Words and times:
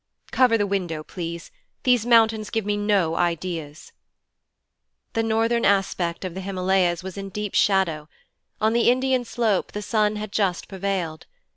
'Cover 0.31 0.57
the 0.57 0.65
window, 0.65 1.03
please. 1.03 1.51
These 1.83 2.07
mountains 2.07 2.49
give 2.49 2.65
me 2.65 2.75
no 2.75 3.13
ideas.' 3.17 3.91
The 5.13 5.21
northern 5.21 5.63
aspect 5.63 6.25
of 6.25 6.33
the 6.33 6.41
Himalayas 6.41 7.03
was 7.03 7.19
in 7.19 7.29
deep 7.29 7.53
shadow: 7.53 8.09
on 8.59 8.73
the 8.73 8.89
Indian 8.89 9.23
slope 9.25 9.73
the 9.73 9.83
sun 9.83 10.15
had 10.15 10.31
just 10.31 10.67
prevailed. 10.67 11.27